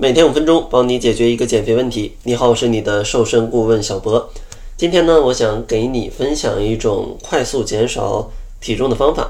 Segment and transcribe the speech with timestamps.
[0.00, 2.12] 每天五分钟，帮你解决一个减肥问题。
[2.22, 4.30] 你好，我是你的瘦身顾问小博。
[4.76, 8.30] 今天呢，我想给你分享一种快速减少
[8.60, 9.28] 体重的方法。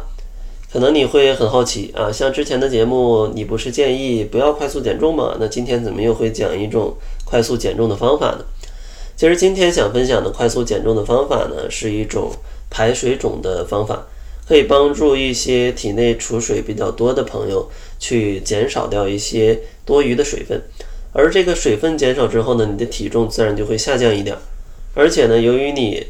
[0.70, 5.34] 可能你会很好奇啊，像之前的节目，你不是建议不要快速减重吗？
[5.40, 6.94] 那今天怎么又会讲一种
[7.24, 8.44] 快速减重的方法呢？
[9.16, 12.30] 其实今天想分享的快速减重的方法呢，是一种
[12.68, 14.06] 排水肿的方法，
[14.48, 20.62] 可以帮助一些体内储水比较多的朋友去减少掉一些多余的水分，
[21.12, 24.34] 而这个水分减少之后呢，你的体重自然就会下降一点，
[24.94, 26.06] 而且呢，由于你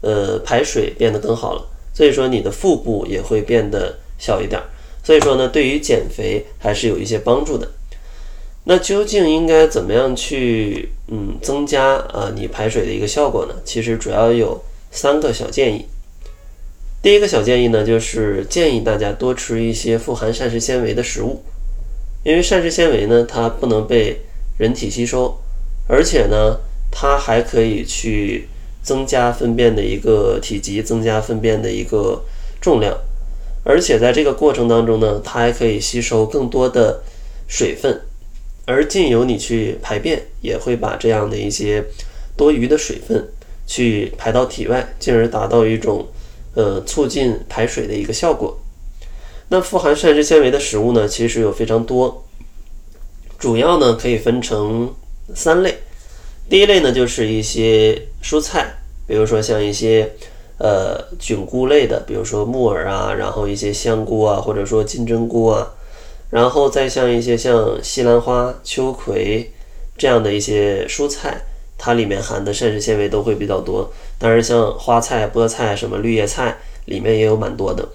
[0.00, 1.68] 呃排水变得更好了。
[1.92, 4.62] 所以说你的腹部也会变得小一点，
[5.04, 7.68] 所以说呢，对于减肥还是有一些帮助的。
[8.64, 13.54] 那究竟应该怎么样去嗯增加啊你排水的一个效果呢？
[13.62, 15.84] 其实主要有三个小建议。
[17.02, 21.42] 第一个小建议呢，就是建议大家多吃一些富含膳食纤维的食物，
[22.24, 24.20] 因为膳食纤维呢，它不能被
[24.58, 25.38] 人体吸收，
[25.88, 28.48] 而且呢，它还可以去。
[28.80, 32.24] 增加粪便的一个体积，增加粪便的一个
[32.58, 32.96] 重量，
[33.62, 37.02] 而且在这个过程当中呢，它还可以吸收更多的
[37.46, 38.00] 水分，
[38.64, 41.84] 而进由你去排便，也会把这样的一些
[42.34, 43.28] 多余的水分
[43.66, 46.06] 去排到体外，进而达到一种
[46.58, 48.58] 呃促进排水的一个效果。
[49.48, 52.24] 那富含膳食纤维的食物呢，其实有非常多，
[53.38, 54.92] 主要呢可以分成
[55.36, 55.78] 三类。
[56.50, 58.74] 第一类呢，就是一些蔬菜。
[59.06, 60.12] 比如说像一些
[60.58, 65.72] 呃菌菇类的，比如说木耳啊，然后一些香菇啊，或者说金针菇啊，
[66.30, 69.50] 然后再像一些像西兰花、秋葵
[69.96, 71.40] 这样的一些蔬菜，
[71.78, 73.90] 它里面含的膳食纤维都会比较多。
[74.18, 77.88] 当然，像花菜、菠菜、什么绿叶菜里面也有蛮多的。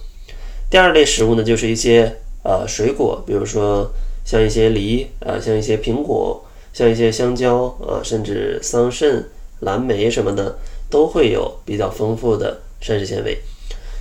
[0.72, 3.92] 第二类食物呢，就是一些呃水果，比如说
[4.26, 9.24] 像一些梨啊，像一些苹果，像一些香蕉啊，甚至桑葚、
[9.60, 10.58] 蓝莓什么的。
[10.90, 13.36] 都会有比较丰富的膳食纤维。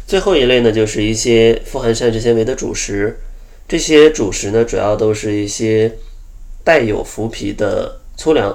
[0.07, 3.19] 最后一类呢，就是一些富含膳食纤维的主食。
[3.67, 5.91] 这些主食呢，主要都是一些
[6.63, 8.55] 带有麸皮的粗粮，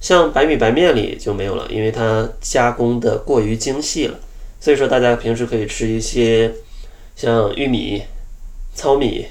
[0.00, 4.18] 像白米白面里就没有了，因为它加工的过于精细了。
[4.60, 6.52] 所以说，大家平时可以吃一些
[7.14, 8.02] 像玉米、
[8.74, 9.26] 糙米、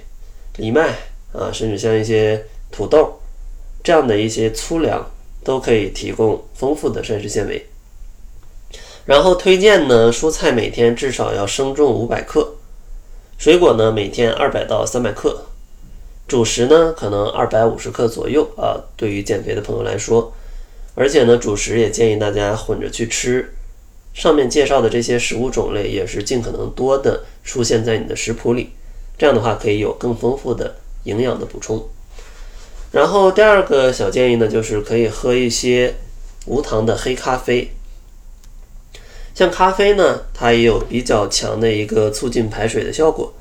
[0.58, 0.90] 藜麦
[1.34, 3.20] 啊，甚至像一些土豆
[3.84, 5.06] 这样的一些粗粮，
[5.44, 7.66] 都可以提供丰富的膳食纤维。
[9.06, 12.56] 然后推荐呢，蔬菜每天至少要生重五百克，
[13.38, 15.46] 水果呢每天二百到三百克，
[16.28, 18.84] 主食呢可能二百五十克左右啊。
[18.98, 20.34] 对于减肥的朋友来说，
[21.00, 23.54] 而且呢主食也建议大家混着去吃。
[24.16, 28.72] 上面介绍的这些食物种类也是尽可能多的出现在你的食谱里，
[29.16, 31.88] 这样的话可以有更丰富的营养的补充。
[32.92, 35.94] 然后第二个小建议呢，就是可以喝一些
[36.48, 37.70] 无糖的黑咖啡。
[39.36, 43.32] 像咖啡呢，它也有比较强的一个促进排水的效果，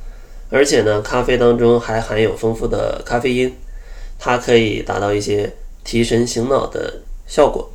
[0.50, 3.56] 而且呢，咖啡当中还含有丰富的咖啡因，
[4.18, 7.70] 它可以达到一些提神醒脑的效果。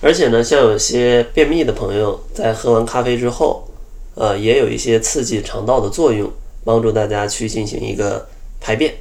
[0.00, 3.68] 而且呢，像有些便秘的朋友在喝完咖啡之后，
[4.14, 6.30] 呃，也有一些刺激肠道的作用，
[6.64, 8.28] 帮助大家去进行一个
[8.60, 8.94] 排便。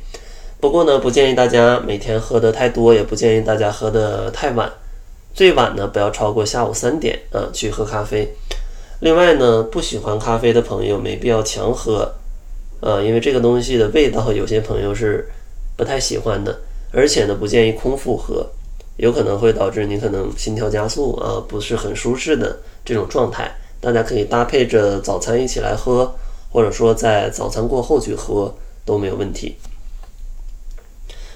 [0.59, 4.71] 不过呢，不建议大家每天喝的太多，也不建议大家喝的太晚。
[5.35, 8.33] 最晚呢，不要超过下午三点啊，去喝咖啡。
[9.01, 12.11] 另外呢，不喜欢咖啡的朋友没必要强喝，
[12.81, 15.29] 啊，因为这个东西的味道有些朋友是
[15.75, 16.59] 不太喜欢的，
[16.91, 18.49] 而且呢，不建议空腹喝，
[18.97, 23.50] 有可能会导致你可能心跳加速啊，不是很舒适的这种状态。
[23.80, 26.13] 大家可以搭配着早餐一起来喝，
[26.52, 28.53] 或者说在早餐过后去喝
[28.85, 29.56] 都没有问题。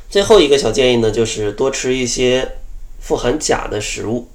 [0.09, 2.57] 最后一个小建议呢，就是多吃一些。
[3.03, 4.27] 富含钾的食物，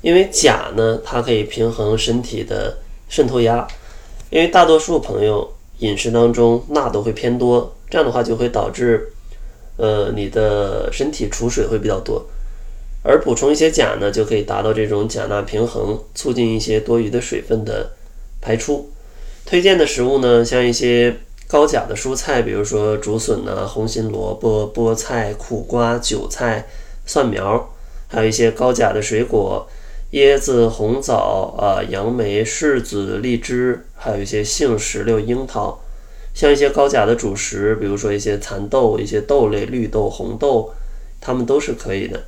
[0.00, 2.78] 因为钾呢，它可以平衡身体的
[3.10, 3.68] 渗透压。
[4.30, 9.12] 因为大多数朋友饮食当中钠都会偏多，这样的话就会导致，
[9.76, 12.26] 呃，你的身体储水会比较多。
[13.02, 17.90] 而补充一些钾呢，就可以达到这种钾钠平衡，促进一些多余的水分的
[18.40, 18.90] 排出。
[19.44, 21.16] 推荐的食物呢，像一些
[21.48, 26.66] 高钾的蔬菜，比如说竹笋呐、红心萝卜、菠菜、苦瓜、韭菜。
[27.04, 27.68] 蒜苗，
[28.06, 29.66] 还有一些高钾的水果，
[30.12, 35.80] 椰子、红枣啊、杨梅、柿子、荔枝，还有一些杏、石榴、樱桃，
[36.34, 40.72] 像一些高钾的主食，比如说一些蚕豆、一些豆类、绿豆、红豆，
[41.20, 42.24] 它们都是可以的。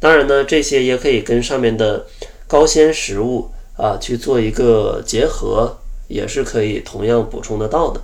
[0.00, 2.06] 当然呢，这些也可以跟上面的
[2.46, 5.78] 高纤食物啊去做一个结合，
[6.08, 8.00] 也是可以同样补充得到的。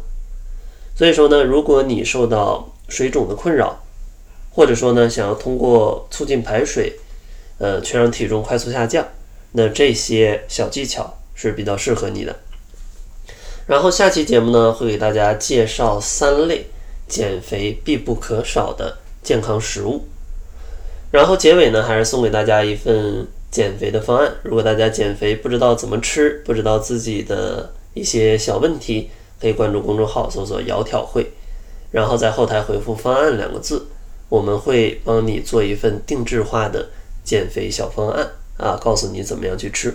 [0.96, 3.82] 所以说呢，如果你受到水肿的困扰，
[4.52, 6.98] 或者说呢，想要通过促进排水，
[7.58, 9.06] 呃，去让体重快速下降，
[9.52, 12.34] 那这些小技巧是比较适合你的。
[13.70, 16.66] 然后下期节目呢，会给大家介绍三类
[17.06, 20.08] 减肥必不可少的健康食物。
[21.12, 24.34] 然后结尾呢，还是送给大家一份减肥的方案。
[24.42, 29.08] 如果大家减肥不知道怎么吃，不知道自己的一些小问题，
[29.40, 31.30] 可以关注公众号搜索“窈窕会”，
[31.92, 33.86] 然后在后台回复“方案”两个字。
[34.28, 36.88] 我们会帮你做一份定制化的
[37.22, 39.94] 减肥小方案啊，告诉你怎么样去吃。